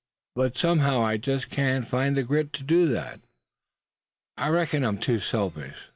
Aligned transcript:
But 0.33 0.57
somehow 0.57 1.03
I 1.05 1.17
just 1.17 1.51
can't 1.51 1.87
find 1.87 2.17
the 2.17 2.23
grit 2.23 2.53
to 2.53 2.63
do 2.63 2.87
that. 2.87 3.21
I 4.35 4.47
reckon, 4.47 4.81
suh, 4.81 4.87
I'm 4.87 4.97
too 4.97 5.19
selfish. 5.19 5.89